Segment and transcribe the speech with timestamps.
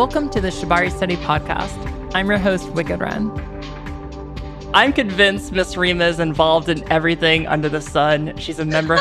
[0.00, 1.76] Welcome to the Shibari Study Podcast.
[2.14, 3.30] I'm your host, Wicked Wren.
[4.72, 8.34] I'm convinced Miss Reemah is involved in everything under the sun.
[8.38, 8.94] She's a member.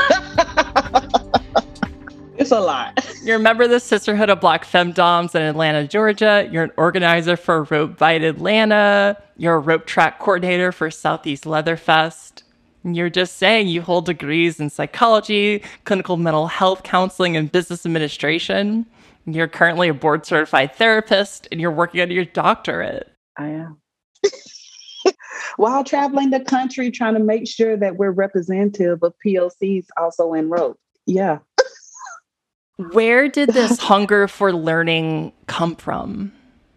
[2.37, 2.99] it's a lot.
[3.23, 6.49] You're a member of the Sisterhood of Black Femdoms in Atlanta, Georgia.
[6.51, 9.15] You're an organizer for Rope Bite Atlanta.
[9.37, 12.43] You're a rope track coordinator for Southeast Leatherfest.
[12.83, 18.85] You're just saying you hold degrees in psychology, clinical mental health counseling, and business administration.
[19.33, 23.11] You're currently a board certified therapist and you're working on your doctorate.
[23.37, 23.81] I am.
[25.57, 30.49] While traveling the country, trying to make sure that we're representative of POCs also in
[30.49, 30.79] rope.
[31.05, 31.39] Yeah.
[32.77, 36.31] Where did this hunger for learning come from?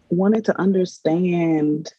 [0.09, 1.93] Wanted to understand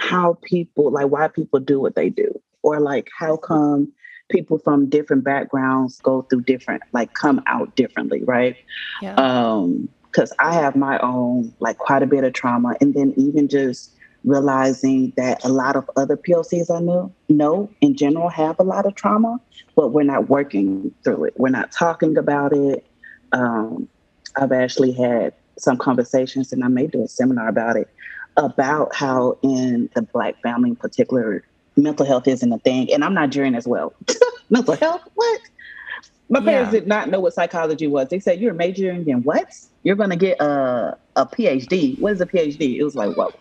[0.00, 3.92] how people, like why people do what they do, or like how come
[4.30, 8.56] people from different backgrounds go through different, like come out differently, right?
[9.02, 9.14] Yeah.
[9.14, 13.46] Um, because I have my own, like quite a bit of trauma, and then even
[13.46, 13.92] just
[14.24, 18.86] realizing that a lot of other POCs I know know in general have a lot
[18.86, 19.40] of trauma,
[19.76, 21.34] but we're not working through it.
[21.36, 22.84] We're not talking about it.
[23.32, 23.88] Um,
[24.36, 27.88] I've actually had some conversations, and I may do a seminar about it,
[28.36, 31.44] about how in the Black family in particular,
[31.76, 32.92] mental health isn't a thing.
[32.92, 33.92] And I'm Nigerian as well.
[34.50, 35.02] mental health?
[35.14, 35.40] What?
[36.28, 36.80] My parents yeah.
[36.80, 38.08] did not know what psychology was.
[38.08, 39.52] They said, You're majoring in what?
[39.82, 41.98] You're going to get a, a PhD.
[41.98, 42.78] What is a PhD?
[42.78, 43.32] It was like, Whoa,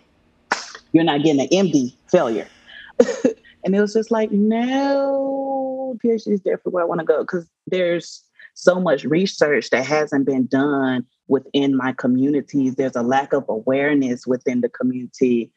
[0.92, 2.48] you're not getting an MD failure.
[3.64, 7.48] and it was just like, No, PhD is definitely where I want to go because
[7.68, 8.24] there's
[8.56, 12.76] so much research that hasn't been done within my communities.
[12.76, 15.52] There's a lack of awareness within the community.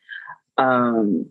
[0.59, 1.27] Um,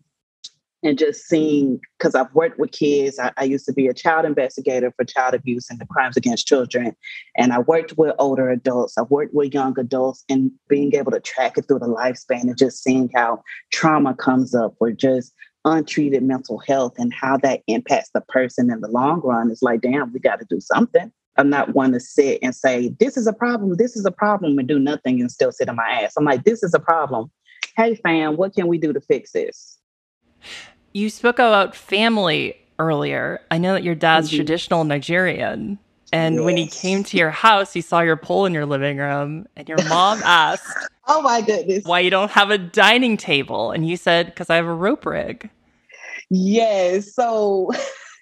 [0.84, 3.20] and just seeing because I've worked with kids.
[3.20, 6.48] I, I, used to be a child investigator for child abuse and the crimes against
[6.48, 6.96] children,
[7.38, 8.98] and I worked with older adults.
[8.98, 12.58] I worked with young adults, and being able to track it through the lifespan and
[12.58, 15.34] just seeing how trauma comes up or just
[15.66, 19.82] untreated mental health and how that impacts the person in the long run is like,
[19.82, 21.12] damn, we got to do something.
[21.38, 24.58] I'm not one to sit and say, this is a problem, this is a problem,
[24.60, 26.14] and do nothing and still sit on my ass.
[26.18, 27.32] I'm like, this is a problem.
[27.78, 29.78] Hey, fam, what can we do to fix this?
[30.94, 33.40] You spoke about family earlier.
[33.50, 34.38] I know that your dad's mm-hmm.
[34.38, 35.80] traditional Nigerian.
[36.14, 36.44] And yes.
[36.44, 39.70] when he came to your house, he saw your pole in your living room, and
[39.70, 40.68] your mom asked,
[41.08, 41.86] Oh my goodness.
[41.86, 43.72] Why you don't have a dining table?
[43.72, 45.50] And you said, Because I have a rope rig.
[46.30, 47.14] Yes.
[47.14, 47.72] So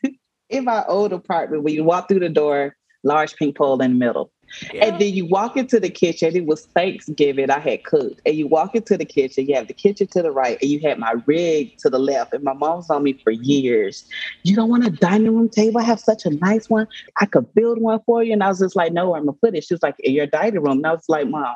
[0.49, 3.97] in my old apartment, when you walk through the door, large pink pole in the
[3.97, 4.31] middle.
[4.73, 4.85] Yeah.
[4.85, 6.35] And then you walk into the kitchen.
[6.35, 7.49] It was Thanksgiving.
[7.49, 8.21] I had cooked.
[8.25, 9.47] And you walk into the kitchen.
[9.47, 12.33] You have the kitchen to the right, and you had my rig to the left.
[12.33, 14.05] And my mom's on me for years.
[14.43, 15.79] You don't want a dining room table?
[15.79, 16.87] I have such a nice one.
[17.21, 18.33] I could build one for you.
[18.33, 19.63] And I was just like, no, I'm gonna put it.
[19.63, 20.77] She was like, in your dining room.
[20.77, 21.55] And I was like, mom,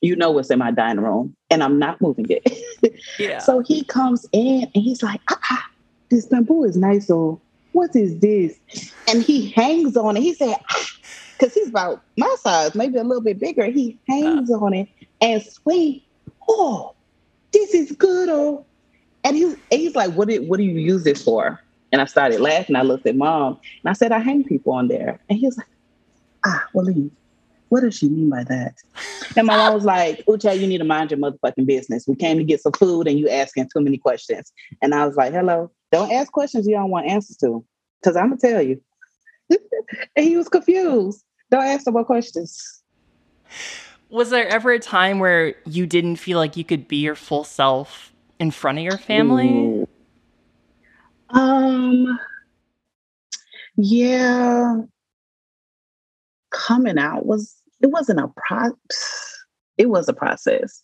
[0.00, 3.00] you know what's in my dining room, and I'm not moving it.
[3.18, 3.38] yeah.
[3.38, 5.64] So he comes in and he's like, ah, ah
[6.10, 7.06] this bamboo is nice.
[7.06, 7.40] So
[7.72, 8.58] what is this?
[9.08, 10.22] And he hangs on it.
[10.22, 10.86] He said, ah,
[11.38, 13.66] because he's about my size, maybe a little bit bigger.
[13.66, 14.58] He hangs uh.
[14.58, 14.88] on it
[15.20, 16.02] and swing.
[16.48, 16.94] Oh,
[17.52, 18.28] this is good.
[18.28, 18.66] Oh,
[19.24, 21.60] and he's and he's like, what do what do you use this for?
[21.92, 22.76] And I started laughing.
[22.76, 25.18] I looked at mom and I said, I hang people on there.
[25.28, 25.66] And he was like,
[26.44, 27.10] Ah, Willie,
[27.68, 28.74] what does she mean by that?
[29.36, 32.06] And my mom was like, Uche, you need to mind your motherfucking business.
[32.06, 34.52] We came to get some food and you asking too many questions.
[34.82, 37.64] And I was like, hello, don't ask questions you don't want answers to.
[38.00, 38.80] Because I'm gonna tell you.
[39.50, 41.24] and he was confused.
[41.50, 42.82] Don't ask no more questions.
[44.10, 47.44] Was there ever a time where you didn't feel like you could be your full
[47.44, 49.86] self in front of your family?
[51.30, 52.18] Um
[53.76, 54.76] yeah.
[56.50, 58.70] Coming out was it wasn't a pro
[59.76, 60.82] it was a process.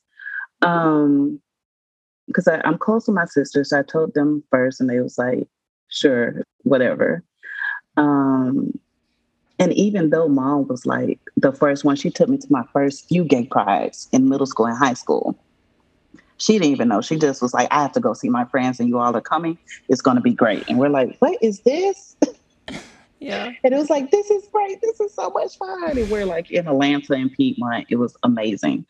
[0.62, 1.40] Um
[2.26, 3.70] because I'm close to my sisters.
[3.70, 5.46] So I told them first and they was like,
[5.88, 7.22] sure, whatever.
[7.96, 8.78] Um
[9.58, 13.06] and even though mom was like the first one, she took me to my first
[13.08, 15.38] few gay prides in middle school and high school.
[16.38, 17.00] She didn't even know.
[17.00, 19.20] She just was like, I have to go see my friends and you all are
[19.20, 19.56] coming.
[19.88, 20.64] It's going to be great.
[20.68, 22.16] And we're like, what is this?
[23.20, 23.52] Yeah.
[23.64, 24.82] And it was like, this is great.
[24.82, 25.96] This is so much fun.
[25.96, 27.86] And we're like in Atlanta and Piedmont.
[27.88, 28.84] It was amazing.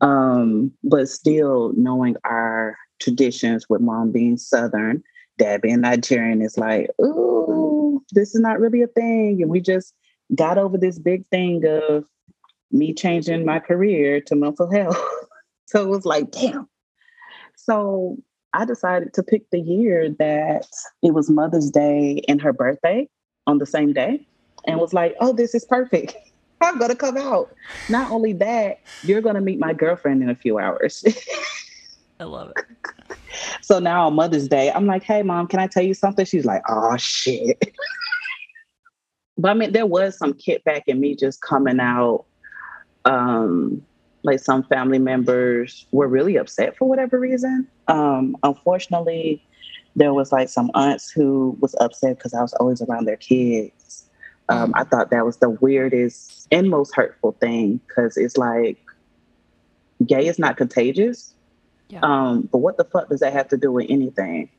[0.00, 5.02] Um, but still knowing our traditions with mom being Southern,
[5.38, 9.42] dad being Nigerian is like, ooh, this is not really a thing.
[9.42, 9.94] And we just
[10.34, 12.04] got over this big thing of
[12.70, 15.00] me changing my career to mental health.
[15.66, 16.68] so it was like, damn.
[17.56, 18.16] So
[18.52, 20.66] I decided to pick the year that
[21.02, 23.08] it was Mother's Day and her birthday
[23.46, 24.26] on the same day
[24.66, 26.16] and was like, oh, this is perfect.
[26.62, 27.50] I'm gonna come out.
[27.88, 31.04] Not only that, you're gonna meet my girlfriend in a few hours.
[32.20, 32.64] I love it.
[33.60, 36.24] So now on Mother's Day, I'm like, hey mom, can I tell you something?
[36.24, 37.58] She's like, oh shit.
[39.38, 42.24] but I mean, there was some kickback in me just coming out.
[43.04, 43.82] Um,
[44.22, 47.68] like some family members were really upset for whatever reason.
[47.86, 49.42] Um, unfortunately,
[49.94, 54.10] there was like some aunts who was upset because I was always around their kids.
[54.48, 58.78] Um, I thought that was the weirdest and most hurtful thing because it's like
[60.04, 61.34] gay is not contagious.
[61.88, 62.00] Yeah.
[62.02, 64.50] Um, but what the fuck does that have to do with anything?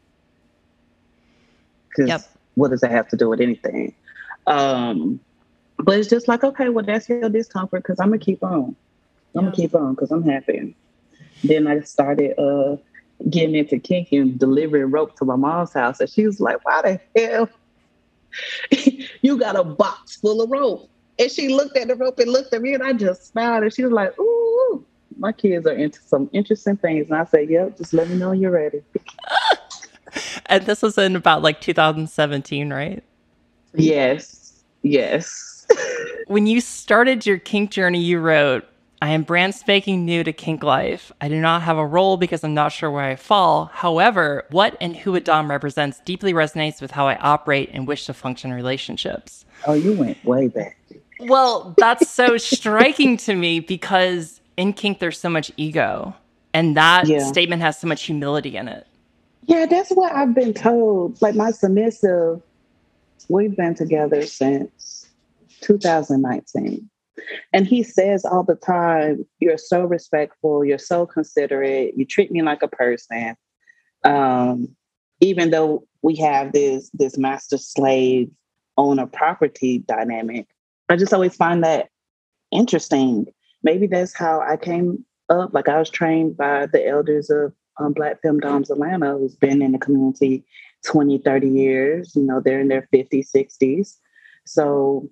[1.89, 2.21] Because yep.
[2.55, 3.93] what does that have to do with anything?
[4.45, 5.19] Um,
[5.77, 8.75] but it's just like, okay, well, that's your discomfort because I'm gonna keep on.
[9.35, 10.75] I'm gonna keep on because I'm happy.
[11.43, 12.77] Then I started uh
[13.29, 16.99] getting into kinky and delivering rope to my mom's house, and she was like, "Why
[17.15, 17.49] the hell
[19.21, 20.89] you got a box full of rope?"
[21.19, 23.73] And she looked at the rope and looked at me, and I just smiled, and
[23.73, 24.46] she was like, "Ooh."
[25.17, 27.09] My kids are into some interesting things.
[27.09, 28.81] And I said, Yep, just let me know you're ready.
[30.45, 33.03] and this was in about like 2017, right?
[33.73, 34.63] Yes.
[34.83, 35.67] Yes.
[36.27, 38.65] when you started your kink journey, you wrote,
[38.99, 41.11] I am brand spanking new to kink life.
[41.21, 43.65] I do not have a role because I'm not sure where I fall.
[43.65, 48.07] However, what and who a Dom represents deeply resonates with how I operate and wish
[48.07, 49.45] to function in relationships.
[49.67, 50.77] Oh, you went way back.
[51.19, 56.15] Well, that's so striking to me because in kink there's so much ego,
[56.53, 57.25] and that yeah.
[57.25, 58.85] statement has so much humility in it.
[59.45, 61.21] Yeah, that's what I've been told.
[61.21, 62.41] Like my submissive,
[63.29, 65.07] we've been together since
[65.61, 66.89] 2019
[67.53, 72.41] and he says all the time, You're so respectful, you're so considerate, you treat me
[72.41, 73.35] like a person.
[74.03, 74.75] Um,
[75.19, 78.29] even though we have this this master slave
[78.77, 80.47] owner property dynamic,
[80.89, 81.89] I just always find that
[82.51, 83.27] interesting.
[83.63, 85.53] Maybe that's how I came up.
[85.53, 89.71] Like I was trained by the elders of um, Black Femdoms Atlanta, who's been in
[89.71, 90.45] the community
[90.85, 92.15] 20, 30 years.
[92.15, 93.97] You know, they're in their 50s, 60s.
[94.45, 95.09] So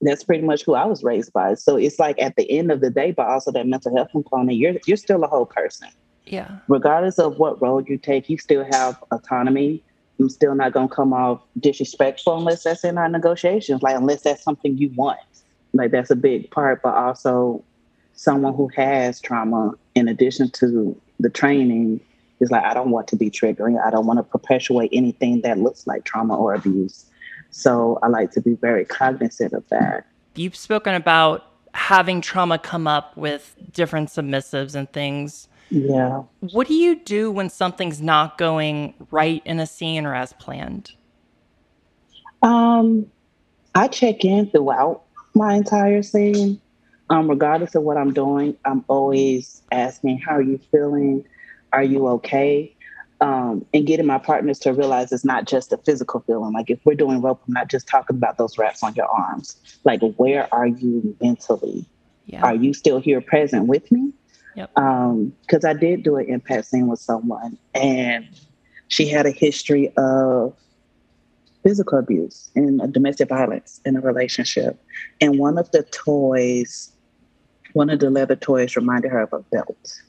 [0.00, 1.54] that's pretty much who I was raised by.
[1.54, 4.58] So it's like at the end of the day, but also that mental health component,
[4.58, 5.88] you're you're still a whole person.
[6.26, 6.58] Yeah.
[6.68, 9.82] Regardless of what role you take, you still have autonomy.
[10.18, 14.42] I'm still not gonna come off disrespectful unless that's in our negotiations, like unless that's
[14.42, 15.20] something you want.
[15.72, 17.64] Like that's a big part, but also
[18.14, 22.00] someone who has trauma in addition to the training
[22.40, 23.82] is like, I don't want to be triggering.
[23.82, 27.06] I don't want to perpetuate anything that looks like trauma or abuse.
[27.50, 30.06] So I like to be very cognizant of that.
[30.34, 35.48] You've spoken about having trauma come up with different submissives and things.
[35.70, 36.22] Yeah.
[36.40, 40.92] What do you do when something's not going right in a scene or as planned?
[42.42, 43.10] Um,
[43.74, 45.05] I check in throughout
[45.36, 46.60] my entire scene.
[47.08, 51.24] Um, regardless of what I'm doing, I'm always asking, How are you feeling?
[51.72, 52.76] Are you okay?
[53.20, 56.52] um, and getting my partners to realize it's not just a physical feeling.
[56.52, 59.56] Like if we're doing rope, I'm not just talking about those wraps on your arms.
[59.84, 61.86] Like where are you mentally?
[62.26, 62.42] Yeah.
[62.42, 64.12] Are you still here present with me?
[64.56, 64.70] Yep.
[64.74, 68.26] Because um, I did do an impact scene with someone, and
[68.88, 70.54] she had a history of
[71.66, 74.80] physical abuse and domestic violence in a relationship.
[75.20, 76.92] And one of the toys,
[77.72, 80.00] one of the leather toys, reminded her of a belt.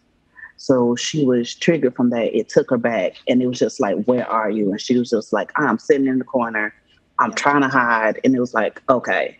[0.58, 2.38] So she was triggered from that.
[2.38, 4.70] It took her back and it was just like, Where are you?
[4.70, 6.76] And she was just like, I'm sitting in the corner.
[7.18, 8.20] I'm trying to hide.
[8.24, 9.40] And it was like, Okay,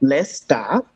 [0.00, 0.88] let's stop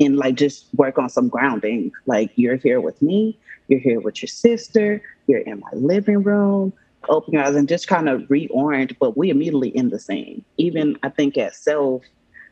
[0.00, 1.92] and like just work on some grounding.
[2.06, 3.38] Like, you're here with me.
[3.68, 5.02] You're here with your sister.
[5.26, 6.72] You're in my living room.
[7.08, 8.96] Open your eyes and just kind of reorient.
[8.98, 10.44] But we immediately in the same.
[10.56, 12.02] Even I think at self,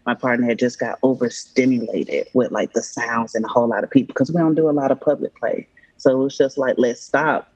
[0.07, 3.91] my partner had just got overstimulated with like the sounds and a whole lot of
[3.91, 5.67] people because we don't do a lot of public play.
[5.97, 7.51] So it was just like, let's stop.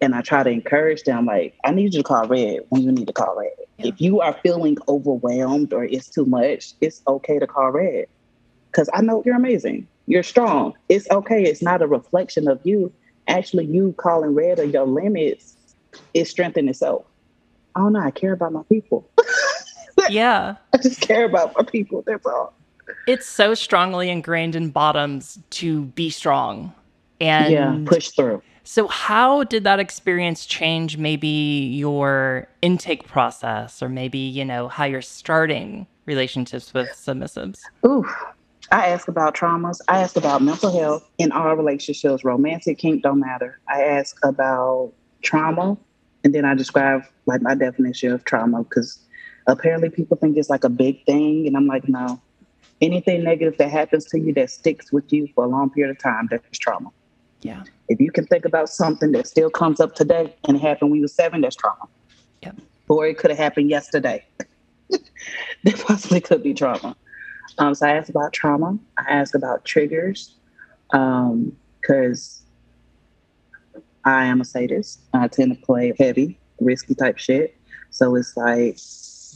[0.00, 2.92] And I try to encourage them, like, I need you to call red when you
[2.92, 3.50] need to call red.
[3.78, 3.86] Yeah.
[3.86, 8.06] If you are feeling overwhelmed or it's too much, it's okay to call red.
[8.70, 9.86] Because I know you're amazing.
[10.06, 10.74] You're strong.
[10.88, 11.44] It's okay.
[11.44, 12.92] It's not a reflection of you.
[13.28, 15.56] Actually, you calling red or your limits
[16.14, 17.04] is strength in itself.
[17.74, 18.00] I don't know.
[18.00, 19.08] I care about my people.
[20.08, 20.56] yeah.
[20.72, 22.02] I just care about my people.
[22.06, 22.54] That's all.
[23.06, 26.72] It's so strongly ingrained in bottoms to be strong
[27.20, 28.42] and yeah, push through.
[28.64, 34.84] So, how did that experience change maybe your intake process or maybe, you know, how
[34.84, 37.60] you're starting relationships with submissives?
[37.86, 38.06] Ooh,
[38.72, 39.80] I ask about traumas.
[39.88, 43.60] I ask about mental health in all relationships, romantic, kink, don't matter.
[43.68, 44.92] I ask about
[45.24, 45.76] trauma,
[46.22, 48.98] and then I describe like my definition of trauma because
[49.46, 52.20] apparently people think it's like a big thing, and I'm like, no,
[52.80, 55.98] anything negative that happens to you that sticks with you for a long period of
[56.02, 56.90] time, that's trauma.
[57.42, 57.62] Yeah.
[57.88, 61.04] If you can think about something that still comes up today and happened when you
[61.04, 61.86] were seven, that's trauma.
[62.42, 62.56] Yep.
[62.88, 64.24] Or it could have happened yesterday.
[64.90, 66.96] that possibly could be trauma.
[67.58, 68.78] Um, so I asked about trauma.
[68.98, 70.34] I asked about triggers
[70.92, 72.43] Um because um,
[74.04, 75.00] I am a sadist.
[75.12, 77.56] I tend to play heavy, risky type shit.
[77.90, 78.78] So it's like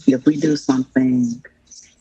[0.07, 1.43] if we do something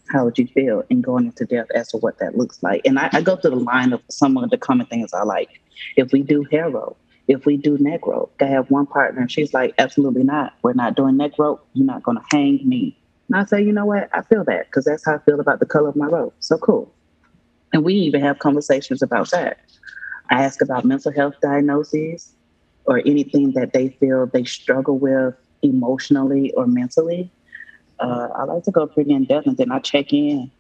[0.10, 2.82] how would you feel and going into depth as to what that looks like.
[2.86, 5.50] And I, I, go through the line of some of the common things I like.
[5.96, 6.98] If we do rope,
[7.28, 10.54] if we do neck rope, I have one partner and she's like, absolutely not.
[10.64, 11.68] We're not doing neck rope.
[11.74, 12.98] You're not going to hang me.
[13.28, 14.10] And I say, you know what?
[14.14, 16.34] I feel that because that's how I feel about the color of my rope.
[16.40, 16.94] So cool.
[17.74, 19.60] And we even have conversations about that.
[20.30, 22.34] I ask about mental health diagnoses
[22.88, 27.30] or anything that they feel they struggle with emotionally or mentally
[28.00, 30.52] uh, I like to go pretty in depth and then I check in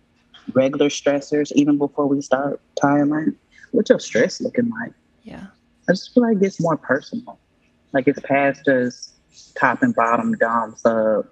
[0.54, 3.36] regular stressors even before we start tying
[3.72, 4.94] What's your stress looking like?
[5.24, 5.48] Yeah.
[5.88, 7.38] I just feel like it's more personal.
[7.94, 9.14] Like it's past just
[9.56, 11.28] top and bottom, dom, sub.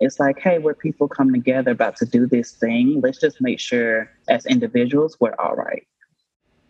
[0.00, 3.00] It's like, hey, we're people come together about to do this thing.
[3.00, 5.86] Let's just make sure as individuals we're all right.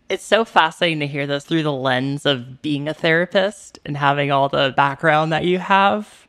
[0.09, 4.31] It's so fascinating to hear this through the lens of being a therapist and having
[4.31, 6.25] all the background that you have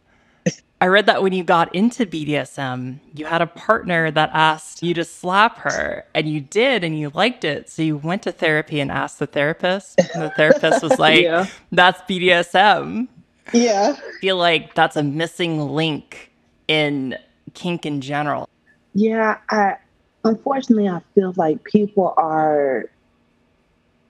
[0.82, 4.94] I read that when you got into BDSM, you had a partner that asked you
[4.96, 7.70] to slap her, and you did, and you liked it.
[7.70, 11.48] So you went to therapy and asked the therapist, and the therapist was like, yeah.
[11.72, 13.08] "That's BDSM."
[13.54, 16.32] Yeah, I feel like that's a missing link
[16.68, 17.18] in
[17.54, 18.50] kink in general.
[18.94, 19.78] Yeah, I
[20.24, 22.90] unfortunately I feel like people are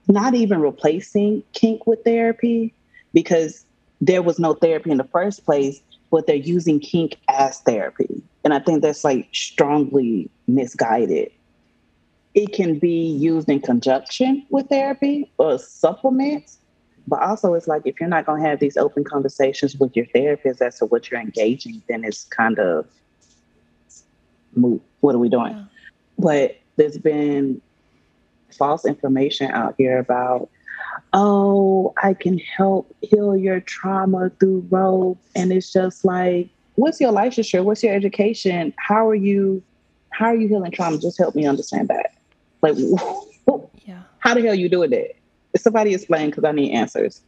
[0.07, 2.74] not even replacing kink with therapy
[3.13, 3.65] because
[4.01, 5.81] there was no therapy in the first place
[6.15, 8.24] but they're using kink as therapy.
[8.45, 11.29] And I think that's like strongly misguided.
[12.33, 16.57] It can be used in conjunction with therapy or supplements,
[17.07, 20.05] but also it's like if you're not going to have these open conversations with your
[20.05, 22.85] therapist as to what you're engaging, then it's kind of
[24.55, 24.81] moot.
[25.01, 25.53] What are we doing?
[25.53, 25.65] Yeah.
[26.17, 27.62] But there's been
[28.55, 30.50] false information out here about
[31.13, 35.19] oh, I can help heal your trauma through rope.
[35.35, 37.63] And it's just like, what's your licensure?
[37.63, 38.74] What's your education?
[38.77, 39.63] How are you,
[40.09, 40.97] how are you healing trauma?
[40.97, 42.13] Just help me understand that.
[42.62, 42.75] Like,
[43.85, 44.01] yeah.
[44.19, 45.15] how the hell you doing that?
[45.57, 47.21] Somebody explain because I need answers.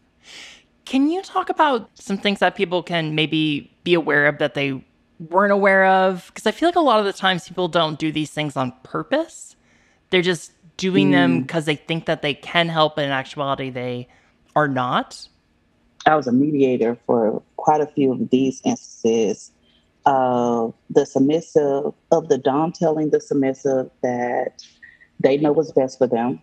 [0.86, 4.84] Can you talk about some things that people can maybe be aware of that they
[5.20, 6.28] weren't aware of?
[6.28, 8.74] Because I feel like a lot of the times people don't do these things on
[8.84, 9.56] purpose.
[10.10, 11.14] They're just doing mm.
[11.14, 14.08] them because they think that they can help, but in actuality, they
[14.56, 15.28] are not?
[16.06, 19.52] I was a mediator for quite a few of these instances
[20.06, 24.64] of the submissive, of the Dom telling the submissive that
[25.20, 26.42] they know what's best for them.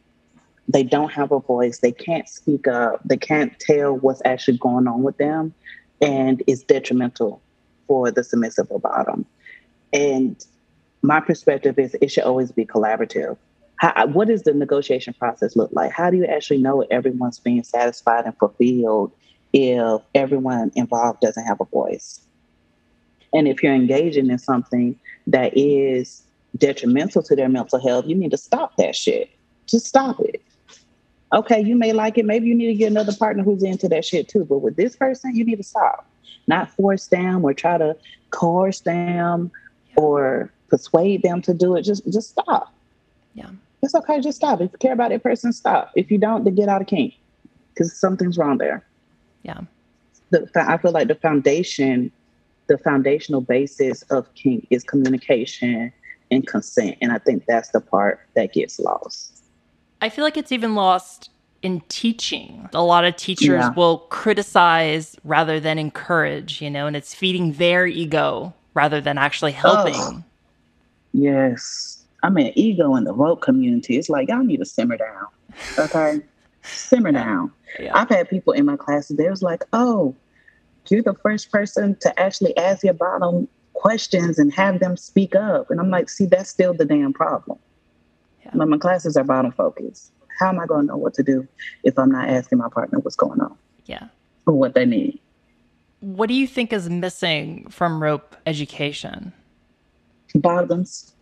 [0.68, 1.78] They don't have a voice.
[1.78, 3.00] They can't speak up.
[3.04, 5.54] They can't tell what's actually going on with them.
[6.02, 7.40] And it's detrimental
[7.86, 9.24] for the submissive or bottom.
[9.92, 10.44] And
[11.00, 13.36] my perspective is it should always be collaborative.
[13.84, 15.92] How, uh, what does the negotiation process look like?
[15.92, 19.12] How do you actually know everyone's being satisfied and fulfilled
[19.52, 22.22] if everyone involved doesn't have a voice?
[23.34, 26.22] And if you're engaging in something that is
[26.56, 29.28] detrimental to their mental health, you need to stop that shit.
[29.66, 30.42] Just stop it.
[31.34, 32.24] Okay, you may like it.
[32.24, 34.46] Maybe you need to get another partner who's into that shit too.
[34.46, 36.08] But with this person, you need to stop.
[36.46, 37.98] Not force them or try to
[38.30, 39.50] coerce them
[39.94, 41.82] or persuade them to do it.
[41.82, 42.72] Just just stop.
[43.34, 43.50] Yeah.
[43.84, 44.18] It's okay.
[44.18, 44.62] Just stop.
[44.62, 45.92] If you care about that person, stop.
[45.94, 47.14] If you don't, then get out of kink
[47.74, 48.82] because something's wrong there.
[49.42, 49.60] Yeah.
[50.30, 52.10] The, I feel like the foundation,
[52.66, 55.92] the foundational basis of kink is communication
[56.30, 56.96] and consent.
[57.02, 59.42] And I think that's the part that gets lost.
[60.00, 61.28] I feel like it's even lost
[61.60, 62.70] in teaching.
[62.72, 63.72] A lot of teachers yeah.
[63.74, 69.52] will criticize rather than encourage, you know, and it's feeding their ego rather than actually
[69.52, 69.94] helping.
[69.94, 70.24] Oh.
[71.12, 72.03] Yes.
[72.24, 73.98] I mean, ego in the rope community.
[73.98, 75.26] It's like y'all need to simmer down.
[75.78, 76.22] Okay,
[76.62, 77.52] simmer down.
[77.78, 77.92] Yeah.
[77.94, 79.18] I've had people in my classes.
[79.18, 80.16] They was like, "Oh,
[80.88, 85.70] you're the first person to actually ask your bottom questions and have them speak up."
[85.70, 87.58] And I'm like, "See, that's still the damn problem."
[88.42, 88.64] Yeah.
[88.64, 90.10] My classes are bottom focused.
[90.40, 91.46] How am I going to know what to do
[91.82, 93.54] if I'm not asking my partner what's going on?
[93.84, 94.08] Yeah,
[94.46, 95.20] or what they need.
[96.00, 99.34] What do you think is missing from rope education?
[100.34, 101.13] Bottoms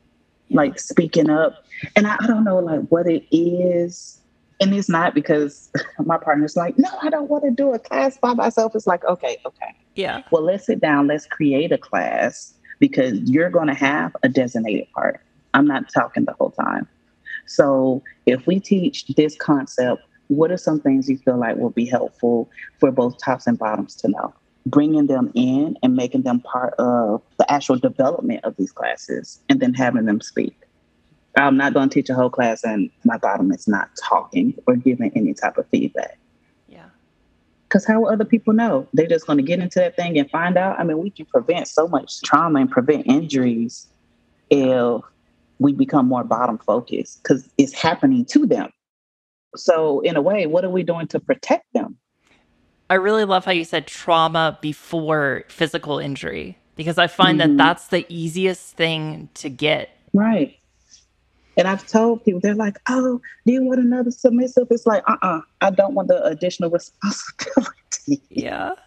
[0.52, 1.64] like speaking up.
[1.96, 4.20] And I, I don't know like what it is.
[4.60, 8.16] And it's not because my partner's like, no, I don't want to do a class
[8.18, 8.74] by myself.
[8.74, 9.74] It's like, okay, okay.
[9.94, 10.22] Yeah.
[10.30, 14.88] Well, let's sit down, let's create a class because you're going to have a designated
[14.94, 15.20] part.
[15.54, 16.88] I'm not talking the whole time.
[17.46, 21.84] So if we teach this concept, what are some things you feel like will be
[21.84, 24.34] helpful for both tops and bottoms to know?
[24.66, 29.60] Bringing them in and making them part of the actual development of these classes and
[29.60, 30.56] then having them speak.
[31.36, 34.76] I'm not going to teach a whole class and my bottom is not talking or
[34.76, 36.18] giving any type of feedback.
[36.68, 36.86] Yeah.
[37.68, 38.86] Because how will other people know?
[38.92, 40.78] They're just going to get into that thing and find out.
[40.78, 43.88] I mean, we can prevent so much trauma and prevent injuries
[44.50, 45.02] if
[45.58, 48.70] we become more bottom focused because it's happening to them.
[49.56, 51.96] So, in a way, what are we doing to protect them?
[52.90, 57.56] I really love how you said trauma before physical injury because I find mm-hmm.
[57.56, 59.90] that that's the easiest thing to get.
[60.12, 60.58] Right.
[61.56, 64.68] And I've told people, they're like, oh, do you want another submissive?
[64.70, 68.20] It's like, uh uh-uh, uh I don't want the additional responsibility.
[68.30, 68.72] Yeah.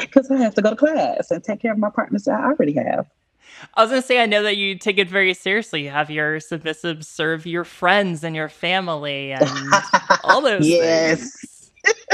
[0.00, 2.44] Because I have to go to class and take care of my partners that I
[2.44, 3.10] already have.
[3.74, 5.82] I was going to say, I know that you take it very seriously.
[5.82, 9.48] You have your submissives serve your friends and your family and
[10.22, 11.70] all those yes.
[11.82, 12.12] things.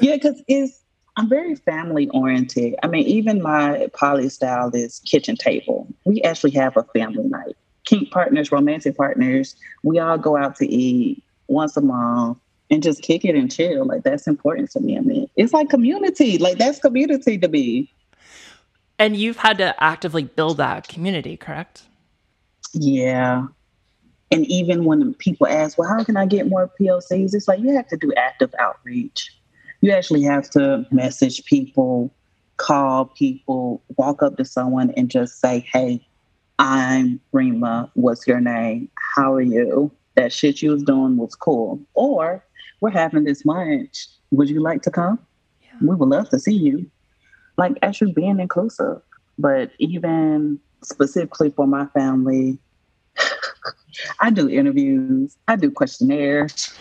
[0.00, 0.80] yeah, because it's,
[1.16, 2.76] I'm very family oriented.
[2.82, 5.88] I mean, even my poly style is kitchen table.
[6.04, 7.56] We actually have a family night
[7.88, 12.38] kink partners, romantic partners, we all go out to eat once a month
[12.70, 13.86] and just kick it and chill.
[13.86, 14.98] Like that's important to me.
[14.98, 16.36] I mean, it's like community.
[16.36, 17.90] Like that's community to me.
[18.98, 21.84] And you've had to actively build that community, correct?
[22.74, 23.46] Yeah.
[24.30, 27.32] And even when people ask, well, how can I get more POCs?
[27.32, 29.34] It's like you have to do active outreach.
[29.80, 32.12] You actually have to message people,
[32.56, 36.04] call people, walk up to someone and just say, hey,
[36.58, 37.90] I'm Reemah.
[37.94, 38.90] What's your name?
[39.16, 39.92] How are you?
[40.16, 41.80] That shit you was doing was cool.
[41.94, 42.44] Or
[42.80, 44.08] we're having this lunch.
[44.32, 45.20] Would you like to come?
[45.62, 45.70] Yeah.
[45.80, 46.90] We would love to see you.
[47.56, 49.00] Like actually being inclusive.
[49.38, 52.58] But even specifically for my family,
[54.20, 56.76] I do interviews, I do questionnaires,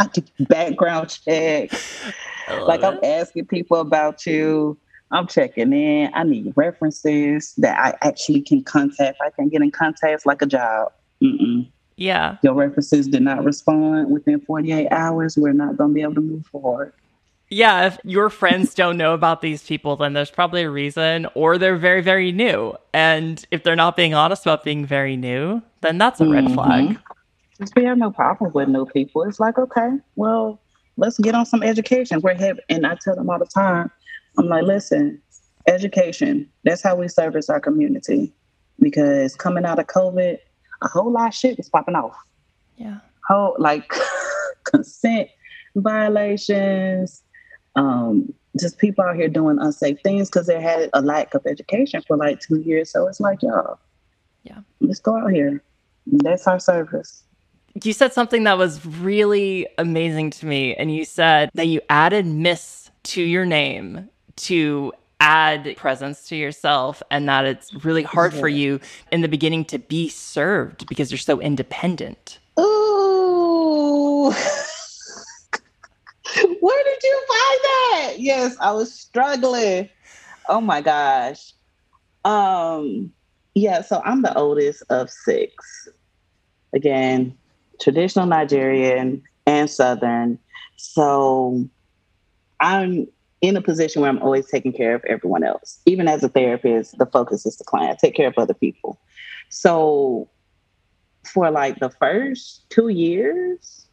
[0.00, 2.04] I do background checks.
[2.48, 2.86] Like it.
[2.86, 4.76] I'm asking people about you.
[5.10, 6.10] I'm checking in.
[6.14, 9.18] I need references that I actually can contact.
[9.24, 10.92] I can get in contact like a job.
[11.22, 11.68] Mm-mm.
[11.96, 12.38] Yeah.
[12.42, 15.36] Your references did not respond within 48 hours.
[15.36, 16.92] We're not going to be able to move forward.
[17.50, 21.56] Yeah, if your friends don't know about these people, then there's probably a reason, or
[21.58, 22.74] they're very, very new.
[22.92, 26.94] And if they're not being honest about being very new, then that's a red mm-hmm.
[27.56, 27.70] Flag.
[27.76, 29.22] We have no problem with new people.
[29.22, 30.60] It's like, okay, well,
[30.96, 32.20] let's get on some education.
[32.20, 33.90] We're having, and I tell them all the time,
[34.38, 35.20] I'm like, listen,
[35.66, 38.32] education, that's how we service our community.
[38.80, 40.38] Because coming out of COVID,
[40.82, 42.16] a whole lot of shit was popping off.
[42.76, 42.98] Yeah.
[43.28, 43.90] Whole like
[44.64, 45.28] consent
[45.76, 47.22] violations,
[47.76, 52.02] um, just people out here doing unsafe things because they had a lack of education
[52.06, 52.90] for like two years.
[52.90, 53.78] So it's like, y'all,
[54.44, 55.62] yeah, let's go out here.
[56.06, 57.24] That's our service.
[57.82, 62.24] You said something that was really amazing to me, and you said that you added
[62.24, 68.48] Miss to your name to add presence to yourself and that it's really hard for
[68.48, 68.78] you
[69.10, 72.38] in the beginning to be served because you're so independent.
[72.60, 74.24] Ooh.
[76.60, 78.14] Where did you find that?
[78.18, 79.88] Yes, I was struggling.
[80.48, 81.54] Oh my gosh.
[82.24, 83.12] Um
[83.54, 85.88] yeah, so I'm the oldest of 6.
[86.74, 87.38] Again,
[87.84, 90.38] traditional Nigerian and southern.
[90.76, 91.68] So
[92.58, 93.06] I'm
[93.42, 95.78] in a position where I'm always taking care of everyone else.
[95.84, 97.98] Even as a therapist, the focus is the client.
[97.98, 98.98] Take care of other people.
[99.50, 100.30] So
[101.24, 103.86] for like the first two years,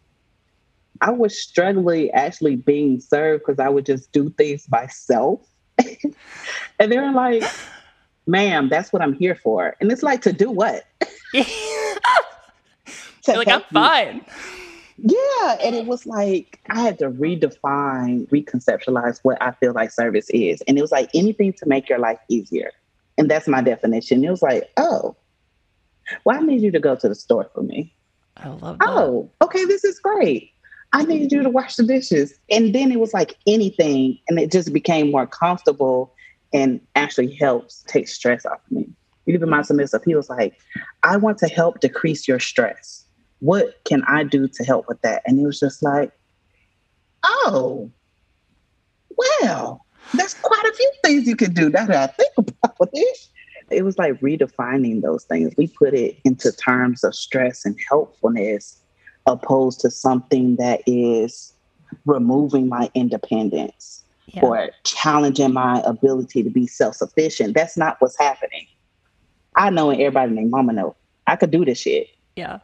[1.01, 5.41] I was struggling actually being served because I would just do things myself.
[6.80, 7.43] and they're like,
[8.25, 9.75] ma'am, that's what I'm here for.
[9.82, 10.86] And it's like, to do what?
[13.28, 14.26] like, I'm fine.
[14.98, 15.58] Yeah.
[15.64, 20.62] And it was like, I had to redefine, reconceptualize what I feel like service is.
[20.68, 22.72] And it was like anything to make your life easier.
[23.18, 24.24] And that's my definition.
[24.24, 25.16] It was like, oh,
[26.24, 27.94] well, I need you to go to the store for me.
[28.38, 28.88] I love that.
[28.88, 30.52] Oh, okay, this is great.
[30.94, 32.34] I need you to wash the dishes.
[32.50, 34.20] And then it was like anything.
[34.28, 36.14] And it just became more comfortable
[36.54, 38.90] and actually helps take stress off of me.
[39.26, 40.60] Even my submissive, he was like,
[41.04, 43.06] I want to help decrease your stress
[43.41, 45.23] what can I do to help with that?
[45.25, 46.12] And it was just like,
[47.23, 47.91] oh,
[49.17, 51.69] well, there's quite a few things you can do.
[51.69, 53.17] Now that I think about it,
[53.69, 55.54] it was like redefining those things.
[55.58, 58.80] We put it into terms of stress and helpfulness,
[59.25, 61.54] opposed to something that is
[62.06, 64.41] removing my independence yeah.
[64.43, 67.56] or challenging my ability to be self sufficient.
[67.56, 68.67] That's not what's happening.
[69.56, 70.95] I know, and everybody named Mama know
[71.27, 72.08] I could do this shit.
[72.36, 72.60] Yeah.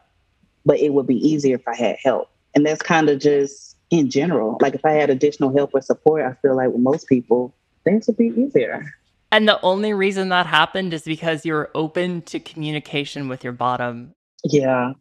[0.68, 2.30] But it would be easier if I had help.
[2.54, 4.58] And that's kind of just in general.
[4.60, 7.54] Like if I had additional help or support, I feel like with most people,
[7.84, 8.84] things would be easier.
[9.32, 13.54] And the only reason that happened is because you were open to communication with your
[13.54, 14.14] bottom.
[14.44, 14.92] Yeah.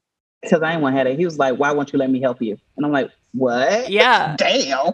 [0.41, 1.19] Because I didn't want to have it.
[1.19, 2.57] He was like, why won't you let me help you?
[2.77, 3.89] And I'm like, what?
[3.89, 4.35] Yeah.
[4.39, 4.93] Damn.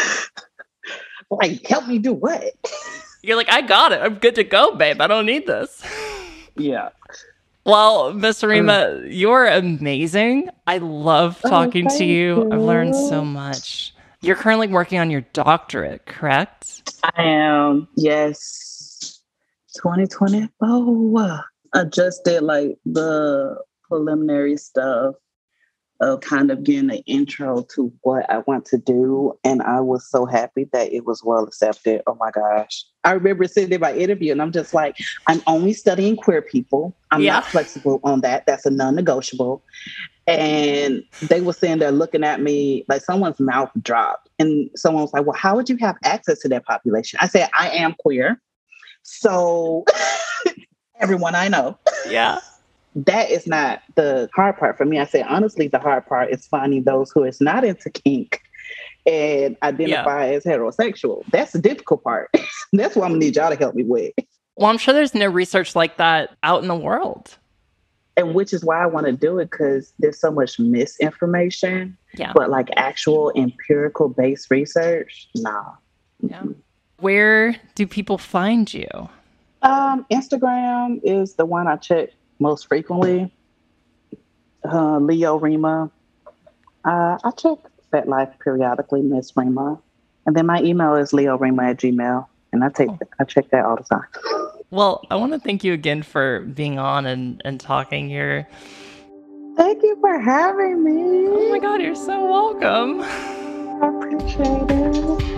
[1.30, 2.52] like, help me do what?
[3.22, 4.00] You're like, I got it.
[4.00, 5.00] I'm good to go, babe.
[5.00, 5.84] I don't need this.
[6.56, 6.88] Yeah.
[7.70, 8.48] Well, Miss mm.
[8.48, 10.50] Reemah, you're amazing.
[10.66, 12.48] I love Oh, talking to thank you.
[12.52, 13.94] I've learned so much.
[14.22, 16.92] You're currently working on your doctorate, correct?
[17.04, 19.20] I am, yes.
[19.76, 21.44] 2024.
[21.72, 23.56] I just did like the
[23.88, 25.14] preliminary stuff
[26.00, 29.38] of kind of getting an intro to what I want to do.
[29.44, 32.02] And I was so happy that it was well accepted.
[32.06, 32.84] Oh my gosh.
[33.04, 34.96] I remember sitting in my interview and I'm just like,
[35.28, 36.96] I'm only studying queer people.
[37.10, 37.34] I'm Yeah.
[37.34, 38.46] not flexible on that.
[38.46, 39.62] That's a non negotiable.
[40.26, 44.28] And they were sitting there looking at me like someone's mouth dropped.
[44.38, 47.18] And someone was like, Well, how would you have access to that population?
[47.20, 48.40] I said, I am queer.
[49.02, 49.84] So
[51.00, 52.38] everyone I know Yeah.
[52.94, 54.98] That is not the hard part for me.
[54.98, 58.42] I say honestly, the hard part is finding those who is not into kink
[59.06, 61.24] and identify as heterosexual.
[61.30, 62.30] That's the difficult part.
[62.72, 64.12] That's what I'm gonna need y'all to help me with.
[64.56, 67.36] Well, I'm sure there's no research like that out in the world.
[68.16, 72.32] And which is why I want to do it because there's so much misinformation, Yeah.
[72.34, 75.64] but like actual empirical based research, nah.
[76.20, 76.42] Yeah.
[76.98, 78.88] Where do people find you?
[79.62, 83.32] Um, Instagram is the one I check most frequently.
[84.64, 85.90] Uh, Leo Reemah.
[86.84, 87.58] Uh, I check
[87.92, 89.80] FetLife periodically, Miss Reemah.
[90.26, 92.26] And then my email is leorima at gmail.
[92.52, 94.06] And I take I check that all the time.
[94.70, 98.48] Well, I want to thank you again for being on and, and talking here.
[99.56, 101.28] Thank you for having me.
[101.28, 103.00] Oh my God, you're so welcome.
[103.02, 105.29] I appreciate it.